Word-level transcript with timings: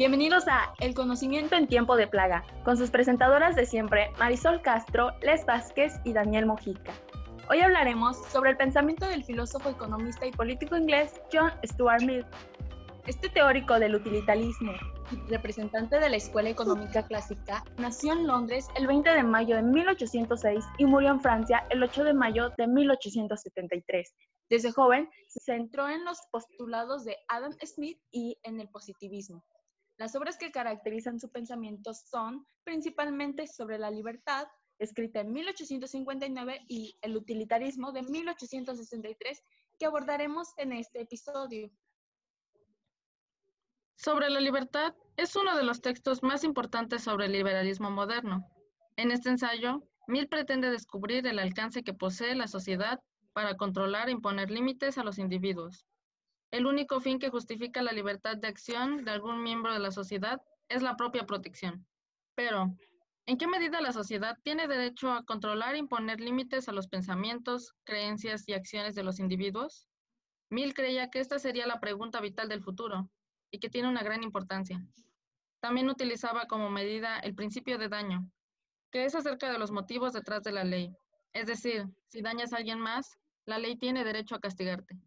Bienvenidos 0.00 0.48
a 0.48 0.72
El 0.80 0.94
conocimiento 0.94 1.56
en 1.56 1.66
tiempo 1.66 1.94
de 1.94 2.08
plaga, 2.08 2.42
con 2.64 2.78
sus 2.78 2.90
presentadoras 2.90 3.54
de 3.54 3.66
siempre, 3.66 4.10
Marisol 4.18 4.62
Castro, 4.62 5.10
Les 5.20 5.44
Vázquez 5.44 5.92
y 6.06 6.14
Daniel 6.14 6.46
Mojica. 6.46 6.94
Hoy 7.50 7.60
hablaremos 7.60 8.16
sobre 8.32 8.48
el 8.48 8.56
pensamiento 8.56 9.06
del 9.06 9.24
filósofo, 9.24 9.68
economista 9.68 10.24
y 10.24 10.32
político 10.32 10.74
inglés 10.74 11.20
John 11.30 11.52
Stuart 11.62 12.00
Mill. 12.00 12.24
Este 13.06 13.28
teórico 13.28 13.78
del 13.78 13.94
utilitarismo 13.94 14.72
y 15.12 15.16
representante 15.30 16.00
de 16.00 16.08
la 16.08 16.16
Escuela 16.16 16.48
Económica 16.48 17.06
Clásica 17.06 17.62
nació 17.76 18.14
en 18.14 18.26
Londres 18.26 18.68
el 18.76 18.86
20 18.86 19.10
de 19.10 19.22
mayo 19.22 19.56
de 19.56 19.62
1806 19.64 20.64
y 20.78 20.86
murió 20.86 21.10
en 21.10 21.20
Francia 21.20 21.66
el 21.68 21.82
8 21.82 22.04
de 22.04 22.14
mayo 22.14 22.54
de 22.56 22.66
1873. 22.68 24.14
Desde 24.48 24.72
joven 24.72 25.10
se 25.28 25.40
centró 25.40 25.90
en 25.90 26.06
los 26.06 26.20
postulados 26.32 27.04
de 27.04 27.18
Adam 27.28 27.52
Smith 27.62 28.00
y 28.10 28.38
en 28.44 28.60
el 28.60 28.70
positivismo. 28.70 29.44
Las 30.00 30.16
obras 30.16 30.38
que 30.38 30.50
caracterizan 30.50 31.20
su 31.20 31.30
pensamiento 31.30 31.92
son 31.92 32.46
principalmente 32.64 33.46
sobre 33.46 33.76
la 33.76 33.90
libertad, 33.90 34.48
escrita 34.78 35.20
en 35.20 35.30
1859, 35.30 36.64
y 36.68 36.96
el 37.02 37.18
utilitarismo 37.18 37.92
de 37.92 38.00
1863, 38.04 39.44
que 39.78 39.84
abordaremos 39.84 40.54
en 40.56 40.72
este 40.72 41.02
episodio. 41.02 41.70
Sobre 43.94 44.30
la 44.30 44.40
libertad 44.40 44.94
es 45.18 45.36
uno 45.36 45.54
de 45.54 45.64
los 45.64 45.82
textos 45.82 46.22
más 46.22 46.44
importantes 46.44 47.04
sobre 47.04 47.26
el 47.26 47.32
liberalismo 47.32 47.90
moderno. 47.90 48.48
En 48.96 49.10
este 49.10 49.28
ensayo, 49.28 49.86
Mill 50.06 50.28
pretende 50.28 50.70
descubrir 50.70 51.26
el 51.26 51.38
alcance 51.38 51.82
que 51.82 51.92
posee 51.92 52.34
la 52.34 52.48
sociedad 52.48 53.02
para 53.34 53.58
controlar 53.58 54.08
e 54.08 54.12
imponer 54.12 54.50
límites 54.50 54.96
a 54.96 55.04
los 55.04 55.18
individuos, 55.18 55.84
el 56.50 56.66
único 56.66 57.00
fin 57.00 57.18
que 57.18 57.30
justifica 57.30 57.82
la 57.82 57.92
libertad 57.92 58.36
de 58.36 58.48
acción 58.48 59.04
de 59.04 59.12
algún 59.12 59.42
miembro 59.42 59.72
de 59.72 59.78
la 59.78 59.92
sociedad 59.92 60.42
es 60.68 60.82
la 60.82 60.96
propia 60.96 61.26
protección. 61.26 61.86
Pero, 62.34 62.76
¿en 63.26 63.38
qué 63.38 63.46
medida 63.46 63.80
la 63.80 63.92
sociedad 63.92 64.36
tiene 64.42 64.66
derecho 64.66 65.12
a 65.12 65.24
controlar 65.24 65.74
e 65.74 65.78
imponer 65.78 66.20
límites 66.20 66.68
a 66.68 66.72
los 66.72 66.88
pensamientos, 66.88 67.74
creencias 67.84 68.48
y 68.48 68.54
acciones 68.54 68.94
de 68.94 69.04
los 69.04 69.20
individuos? 69.20 69.86
Mill 70.48 70.74
creía 70.74 71.10
que 71.10 71.20
esta 71.20 71.38
sería 71.38 71.66
la 71.66 71.78
pregunta 71.78 72.20
vital 72.20 72.48
del 72.48 72.62
futuro 72.62 73.08
y 73.52 73.60
que 73.60 73.70
tiene 73.70 73.88
una 73.88 74.02
gran 74.02 74.24
importancia. 74.24 74.84
También 75.60 75.88
utilizaba 75.88 76.46
como 76.46 76.70
medida 76.70 77.20
el 77.20 77.34
principio 77.34 77.78
de 77.78 77.88
daño, 77.88 78.28
que 78.90 79.04
es 79.04 79.14
acerca 79.14 79.52
de 79.52 79.58
los 79.58 79.70
motivos 79.70 80.12
detrás 80.12 80.42
de 80.42 80.52
la 80.52 80.64
ley. 80.64 80.92
Es 81.32 81.46
decir, 81.46 81.86
si 82.08 82.22
dañas 82.22 82.52
a 82.52 82.56
alguien 82.56 82.80
más, 82.80 83.18
la 83.44 83.58
ley 83.58 83.76
tiene 83.76 84.02
derecho 84.02 84.34
a 84.34 84.40
castigarte. 84.40 84.98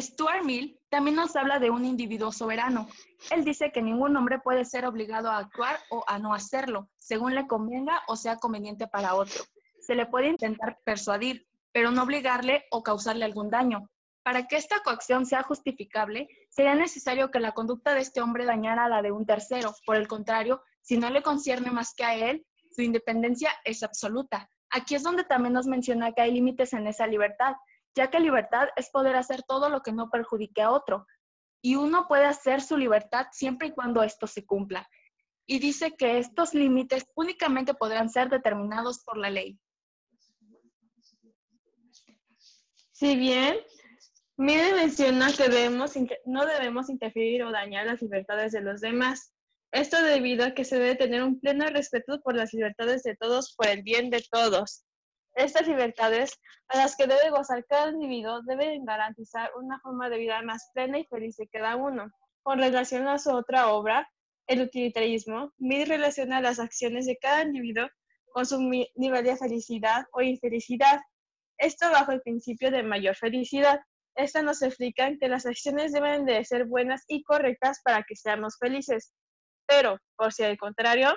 Stuart 0.00 0.44
Mill 0.44 0.78
también 0.88 1.16
nos 1.16 1.36
habla 1.36 1.58
de 1.58 1.70
un 1.70 1.84
individuo 1.84 2.32
soberano. 2.32 2.88
Él 3.30 3.44
dice 3.44 3.72
que 3.72 3.82
ningún 3.82 4.16
hombre 4.16 4.38
puede 4.38 4.64
ser 4.64 4.86
obligado 4.86 5.30
a 5.30 5.38
actuar 5.38 5.78
o 5.90 6.04
a 6.06 6.18
no 6.18 6.34
hacerlo, 6.34 6.88
según 6.98 7.34
le 7.34 7.46
convenga 7.46 8.02
o 8.08 8.16
sea 8.16 8.36
conveniente 8.36 8.86
para 8.86 9.14
otro. 9.14 9.44
Se 9.80 9.94
le 9.94 10.06
puede 10.06 10.28
intentar 10.28 10.78
persuadir, 10.84 11.46
pero 11.72 11.90
no 11.90 12.02
obligarle 12.02 12.64
o 12.70 12.82
causarle 12.82 13.24
algún 13.24 13.50
daño. 13.50 13.90
Para 14.22 14.48
que 14.48 14.56
esta 14.56 14.80
coacción 14.80 15.24
sea 15.24 15.42
justificable, 15.42 16.28
sería 16.48 16.74
necesario 16.74 17.30
que 17.30 17.38
la 17.38 17.52
conducta 17.52 17.94
de 17.94 18.00
este 18.00 18.20
hombre 18.20 18.44
dañara 18.44 18.86
a 18.86 18.88
la 18.88 19.02
de 19.02 19.12
un 19.12 19.24
tercero. 19.24 19.74
Por 19.84 19.96
el 19.96 20.08
contrario, 20.08 20.62
si 20.82 20.96
no 20.96 21.10
le 21.10 21.22
concierne 21.22 21.70
más 21.70 21.94
que 21.94 22.04
a 22.04 22.14
él, 22.14 22.44
su 22.70 22.82
independencia 22.82 23.50
es 23.64 23.82
absoluta. 23.82 24.50
Aquí 24.70 24.94
es 24.94 25.02
donde 25.02 25.24
también 25.24 25.52
nos 25.52 25.66
menciona 25.66 26.12
que 26.12 26.22
hay 26.22 26.32
límites 26.32 26.72
en 26.72 26.86
esa 26.86 27.06
libertad, 27.06 27.54
ya 27.96 28.10
que 28.10 28.20
libertad 28.20 28.68
es 28.76 28.90
poder 28.90 29.16
hacer 29.16 29.42
todo 29.42 29.70
lo 29.70 29.80
que 29.80 29.92
no 29.92 30.10
perjudique 30.10 30.62
a 30.62 30.70
otro, 30.70 31.06
y 31.62 31.76
uno 31.76 32.06
puede 32.06 32.26
hacer 32.26 32.60
su 32.60 32.76
libertad 32.76 33.26
siempre 33.32 33.68
y 33.68 33.72
cuando 33.72 34.02
esto 34.02 34.26
se 34.26 34.44
cumpla. 34.44 34.88
Y 35.46 35.58
dice 35.58 35.96
que 35.96 36.18
estos 36.18 36.54
límites 36.54 37.06
únicamente 37.14 37.74
podrán 37.74 38.10
ser 38.10 38.28
determinados 38.28 39.02
por 39.04 39.16
la 39.16 39.30
ley. 39.30 39.58
Si 42.92 43.16
bien 43.16 43.56
Mide 44.38 44.74
menciona 44.74 45.32
que 45.32 45.48
no 46.26 46.46
debemos 46.46 46.90
interferir 46.90 47.42
o 47.42 47.50
dañar 47.50 47.86
las 47.86 48.02
libertades 48.02 48.52
de 48.52 48.60
los 48.60 48.80
demás, 48.80 49.32
esto 49.72 50.02
debido 50.02 50.44
a 50.44 50.52
que 50.52 50.64
se 50.64 50.78
debe 50.78 50.94
tener 50.94 51.22
un 51.22 51.40
pleno 51.40 51.66
respeto 51.66 52.20
por 52.20 52.36
las 52.36 52.52
libertades 52.52 53.02
de 53.02 53.16
todos 53.16 53.54
por 53.56 53.66
el 53.66 53.82
bien 53.82 54.10
de 54.10 54.24
todos. 54.30 54.84
Estas 55.36 55.68
libertades 55.68 56.40
a 56.68 56.78
las 56.78 56.96
que 56.96 57.06
debe 57.06 57.28
gozar 57.28 57.62
cada 57.66 57.90
individuo 57.90 58.40
deben 58.42 58.86
garantizar 58.86 59.50
una 59.54 59.78
forma 59.80 60.08
de 60.08 60.16
vida 60.16 60.40
más 60.40 60.70
plena 60.72 60.98
y 60.98 61.04
feliz 61.04 61.36
de 61.36 61.46
cada 61.46 61.76
uno. 61.76 62.10
Con 62.42 62.58
relación 62.58 63.06
a 63.06 63.18
su 63.18 63.30
otra 63.30 63.68
obra, 63.68 64.08
el 64.46 64.62
utilitarismo, 64.62 65.52
Mill 65.58 65.88
relaciona 65.88 66.40
las 66.40 66.58
acciones 66.58 67.04
de 67.04 67.18
cada 67.18 67.42
individuo 67.42 67.86
con 68.32 68.46
su 68.46 68.58
nivel 68.60 69.24
de 69.24 69.36
felicidad 69.36 70.06
o 70.12 70.22
infelicidad. 70.22 71.00
Esto 71.58 71.90
bajo 71.90 72.12
el 72.12 72.22
principio 72.22 72.70
de 72.70 72.82
mayor 72.82 73.14
felicidad. 73.14 73.80
Esto 74.14 74.42
nos 74.42 74.62
explica 74.62 75.10
que 75.20 75.28
las 75.28 75.44
acciones 75.44 75.92
deben 75.92 76.24
de 76.24 76.42
ser 76.46 76.64
buenas 76.64 77.04
y 77.08 77.22
correctas 77.22 77.82
para 77.84 78.04
que 78.04 78.16
seamos 78.16 78.56
felices. 78.58 79.12
Pero, 79.66 79.98
por 80.16 80.32
si 80.32 80.44
al 80.44 80.56
contrario, 80.56 81.14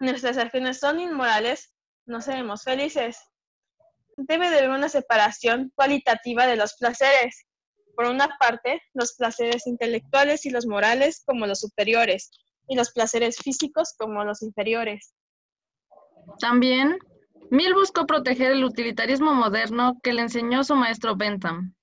nuestras 0.00 0.38
acciones 0.38 0.80
son 0.80 0.98
inmorales, 0.98 1.72
no 2.06 2.20
seremos 2.20 2.62
felices. 2.62 3.18
Debe 4.16 4.50
de 4.50 4.58
haber 4.58 4.70
una 4.70 4.88
separación 4.88 5.72
cualitativa 5.74 6.46
de 6.46 6.56
los 6.56 6.74
placeres. 6.74 7.46
Por 7.96 8.06
una 8.06 8.36
parte, 8.38 8.80
los 8.94 9.14
placeres 9.14 9.66
intelectuales 9.66 10.46
y 10.46 10.50
los 10.50 10.66
morales 10.66 11.22
como 11.26 11.46
los 11.46 11.60
superiores, 11.60 12.30
y 12.68 12.76
los 12.76 12.92
placeres 12.92 13.36
físicos 13.36 13.94
como 13.98 14.24
los 14.24 14.42
inferiores. 14.42 15.14
También, 16.40 16.98
Mill 17.50 17.74
buscó 17.74 18.06
proteger 18.06 18.52
el 18.52 18.64
utilitarismo 18.64 19.34
moderno 19.34 19.98
que 20.02 20.12
le 20.12 20.22
enseñó 20.22 20.64
su 20.64 20.74
maestro 20.74 21.16
Bentham. 21.16 21.74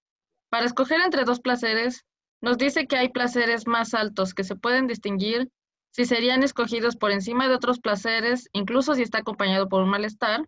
Para 0.50 0.66
escoger 0.66 1.00
entre 1.02 1.26
dos 1.26 1.42
placeres, 1.42 2.06
nos 2.42 2.58
dice 2.58 2.88
que 2.88 2.98
hay 2.98 3.10
placeres 3.10 3.68
más 3.68 3.94
altos 3.94 4.34
que 4.34 4.44
se 4.44 4.56
pueden 4.56 4.88
distinguir 4.88 5.50
si 5.92 6.06
serían 6.06 6.44
escogidos 6.44 6.96
por 6.96 7.12
encima 7.12 7.48
de 7.48 7.56
otros 7.56 7.80
placeres, 7.80 8.50
incluso 8.54 8.96
si 8.96 9.02
está 9.02 9.20
acompañado 9.20 9.70
por 9.70 9.82
un 9.84 9.90
malestar, 9.90 10.46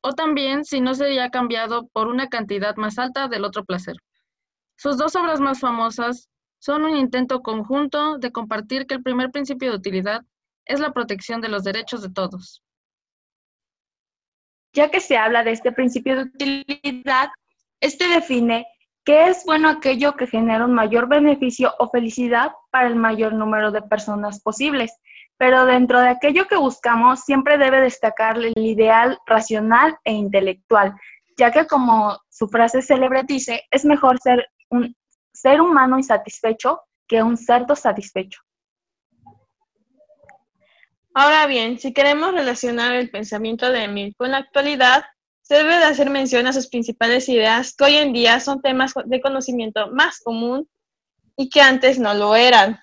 o 0.00 0.14
también 0.14 0.64
si 0.64 0.80
no 0.80 0.94
sería 0.94 1.30
cambiado 1.30 1.88
por 1.88 2.08
una 2.08 2.28
cantidad 2.28 2.76
más 2.76 2.98
alta 2.98 3.28
del 3.28 3.44
otro 3.44 3.64
placer. 3.64 3.96
Sus 4.76 4.96
dos 4.96 5.16
obras 5.16 5.40
más 5.40 5.60
famosas 5.60 6.28
son 6.60 6.84
un 6.84 6.96
intento 6.96 7.40
conjunto 7.40 8.18
de 8.18 8.32
compartir 8.32 8.86
que 8.86 8.94
el 8.94 9.02
primer 9.02 9.30
principio 9.30 9.70
de 9.70 9.76
utilidad 9.76 10.22
es 10.64 10.80
la 10.80 10.92
protección 10.92 11.40
de 11.40 11.48
los 11.48 11.64
derechos 11.64 12.02
de 12.02 12.10
todos. 12.10 12.62
Ya 14.72 14.90
que 14.90 15.00
se 15.00 15.16
habla 15.16 15.42
de 15.42 15.52
este 15.52 15.72
principio 15.72 16.16
de 16.16 16.22
utilidad, 16.22 17.30
este 17.80 18.06
define 18.08 18.66
¿Qué 19.08 19.28
es 19.28 19.46
bueno 19.46 19.70
aquello 19.70 20.16
que 20.16 20.26
genera 20.26 20.66
un 20.66 20.74
mayor 20.74 21.08
beneficio 21.08 21.72
o 21.78 21.88
felicidad 21.88 22.52
para 22.70 22.88
el 22.88 22.94
mayor 22.94 23.32
número 23.32 23.70
de 23.72 23.80
personas 23.80 24.42
posibles. 24.42 24.92
Pero 25.38 25.64
dentro 25.64 25.98
de 25.98 26.10
aquello 26.10 26.46
que 26.46 26.58
buscamos 26.58 27.20
siempre 27.20 27.56
debe 27.56 27.80
destacar 27.80 28.36
el 28.36 28.52
ideal 28.58 29.18
racional 29.24 29.96
e 30.04 30.12
intelectual, 30.12 30.94
ya 31.38 31.50
que 31.50 31.66
como 31.66 32.18
su 32.28 32.48
frase 32.48 32.82
célebre 32.82 33.22
dice, 33.26 33.62
es 33.70 33.86
mejor 33.86 34.18
ser 34.20 34.46
un 34.68 34.94
ser 35.32 35.62
humano 35.62 35.96
insatisfecho 35.96 36.82
que 37.06 37.22
un 37.22 37.38
cerdo 37.38 37.76
satisfecho. 37.76 38.42
Ahora 41.14 41.46
bien, 41.46 41.78
si 41.78 41.94
queremos 41.94 42.34
relacionar 42.34 42.92
el 42.92 43.08
pensamiento 43.08 43.72
de 43.72 43.84
Emil 43.84 44.14
con 44.18 44.32
la 44.32 44.36
actualidad, 44.36 45.06
debe 45.56 45.78
de 45.78 45.84
hacer 45.84 46.10
mención 46.10 46.46
a 46.46 46.52
sus 46.52 46.66
principales 46.66 47.28
ideas 47.28 47.74
que 47.74 47.84
hoy 47.84 47.96
en 47.96 48.12
día 48.12 48.40
son 48.40 48.60
temas 48.60 48.92
de 49.04 49.20
conocimiento 49.20 49.90
más 49.92 50.20
común 50.20 50.68
y 51.36 51.48
que 51.48 51.60
antes 51.60 51.98
no 51.98 52.14
lo 52.14 52.36
eran. 52.36 52.80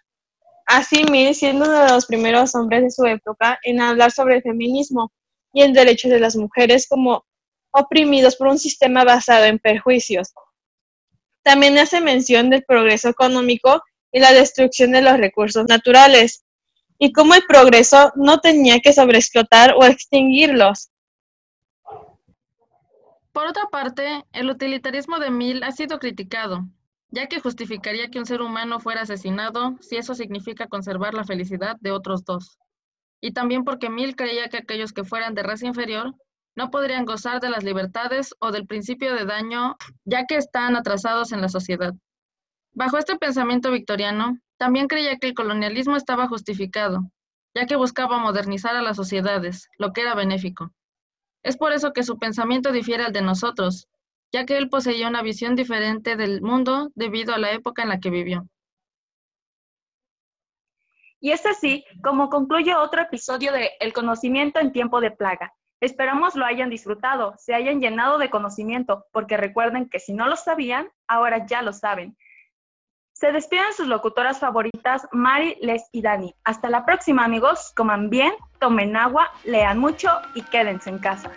Así, 0.66 1.04
Mill, 1.04 1.36
siendo 1.36 1.66
uno 1.66 1.86
de 1.86 1.92
los 1.92 2.06
primeros 2.06 2.56
hombres 2.56 2.82
de 2.84 2.92
su 2.92 3.06
época 3.06 3.60
en 3.64 3.82
hablar 3.82 4.12
sobre 4.12 4.38
el 4.38 4.42
feminismo 4.42 5.12
y 5.54 5.62
el 5.62 5.74
derecho 5.74 6.10
de 6.10 6.20
las 6.20 6.36
mujeres 6.36 6.88
como 6.88 7.24
oprimidos 7.72 8.36
por 8.36 8.48
un 8.48 8.58
sistema 8.58 9.04
basado 9.04 9.46
en 9.46 9.60
perjuicios. 9.60 10.34
También 11.44 11.78
hace 11.78 12.02
mención 12.02 12.50
del 12.50 12.64
progreso 12.64 13.10
económico 13.10 13.84
y 14.12 14.20
la 14.20 14.34
destrucción 14.34 14.92
de 14.92 15.02
los 15.02 15.18
recursos 15.18 15.66
naturales, 15.68 16.46
y 16.98 17.12
cómo 17.12 17.36
el 17.36 17.44
progreso 17.46 18.12
no 18.16 18.40
tenía 18.40 18.80
que 18.80 18.94
sobreexplotar 18.94 19.74
o 19.76 19.84
extinguirlos, 19.84 20.90
por 23.36 23.48
otra 23.48 23.66
parte, 23.70 24.24
el 24.32 24.50
utilitarismo 24.50 25.20
de 25.20 25.30
Mill 25.30 25.62
ha 25.64 25.74
sido 25.74 26.00
criticado, 26.00 26.70
ya 27.10 27.28
que 27.28 27.42
justificaría 27.42 28.10
que 28.10 28.18
un 28.18 28.26
ser 28.26 28.42
humano 28.42 28.80
fuera 28.80 29.02
asesinado 29.02 29.76
si 29.82 29.98
eso 29.98 30.16
significa 30.16 30.68
conservar 30.68 31.14
la 31.14 31.26
felicidad 31.26 31.76
de 31.82 31.92
otros 31.92 32.24
dos. 32.24 32.58
Y 33.20 33.34
también 33.34 33.66
porque 33.66 33.90
Mill 33.90 34.16
creía 34.16 34.48
que 34.48 34.56
aquellos 34.56 34.94
que 34.94 35.04
fueran 35.04 35.34
de 35.34 35.44
raza 35.44 35.68
inferior 35.68 36.16
no 36.56 36.72
podrían 36.72 37.04
gozar 37.04 37.42
de 37.42 37.50
las 37.50 37.66
libertades 37.66 38.34
o 38.40 38.54
del 38.54 38.68
principio 38.68 39.14
de 39.14 39.26
daño, 39.26 39.76
ya 40.06 40.26
que 40.26 40.38
están 40.38 40.78
atrasados 40.78 41.34
en 41.34 41.42
la 41.42 41.50
sociedad. 41.50 41.94
Bajo 42.72 42.98
este 42.98 43.18
pensamiento 43.18 43.70
victoriano, 43.70 44.40
también 44.56 44.88
creía 44.88 45.18
que 45.18 45.28
el 45.28 45.34
colonialismo 45.34 45.98
estaba 45.98 46.30
justificado, 46.30 47.12
ya 47.54 47.66
que 47.66 47.76
buscaba 47.76 48.18
modernizar 48.18 48.78
a 48.78 48.82
las 48.82 48.96
sociedades, 48.96 49.68
lo 49.78 49.92
que 49.92 50.04
era 50.04 50.16
benéfico. 50.16 50.72
Es 51.46 51.58
por 51.58 51.74
eso 51.74 51.94
que 51.94 52.02
su 52.02 52.18
pensamiento 52.18 52.72
difiere 52.72 53.04
al 53.04 53.14
de 53.14 53.22
nosotros, 53.22 53.88
ya 54.32 54.48
que 54.48 54.58
él 54.58 54.68
poseía 54.68 55.08
una 55.08 55.22
visión 55.22 55.56
diferente 55.56 56.16
del 56.16 56.42
mundo 56.42 56.90
debido 56.96 57.36
a 57.36 57.38
la 57.38 57.52
época 57.52 57.84
en 57.84 57.90
la 57.90 58.00
que 58.00 58.10
vivió. 58.10 58.48
Y 61.20 61.34
es 61.34 61.46
así 61.46 61.86
como 62.04 62.32
concluye 62.32 62.74
otro 62.76 63.00
episodio 63.00 63.52
de 63.52 63.74
El 63.80 63.94
conocimiento 63.94 64.60
en 64.60 64.72
tiempo 64.72 65.00
de 65.02 65.12
plaga. 65.12 65.54
Esperamos 65.82 66.34
lo 66.34 66.46
hayan 66.46 66.72
disfrutado, 66.72 67.36
se 67.38 67.54
hayan 67.54 67.80
llenado 67.80 68.18
de 68.18 68.32
conocimiento, 68.32 69.06
porque 69.12 69.38
recuerden 69.38 69.88
que 69.88 70.00
si 70.00 70.14
no 70.14 70.28
lo 70.28 70.38
sabían, 70.38 70.90
ahora 71.08 71.46
ya 71.46 71.62
lo 71.62 71.74
saben. 71.74 72.18
Se 73.18 73.32
despiden 73.32 73.72
sus 73.74 73.88
locutoras 73.88 74.40
favoritas, 74.40 75.08
Mari, 75.14 75.56
Les 75.62 75.84
y 75.94 76.02
Dani. 76.02 76.36
Hasta 76.44 76.70
la 76.70 76.86
próxima, 76.86 77.24
amigos. 77.24 77.72
Coman 77.74 78.10
bien, 78.10 78.34
tomen 78.60 78.98
agua, 78.98 79.32
lean 79.46 79.80
mucho 79.80 80.10
y 80.34 80.42
quédense 80.42 80.90
en 80.90 81.00
casa. 81.00 81.32